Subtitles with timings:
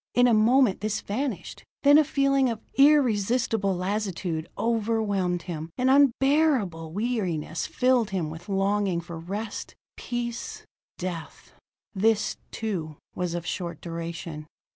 [0.15, 1.63] In a moment this vanished.
[1.83, 8.99] Then a feeling of irresistible lassitude overwhelmed him; an unbearable weariness filled him with longing
[8.99, 10.65] for rest, peace
[10.97, 11.53] death.
[11.93, 14.47] This, too, was of short duration.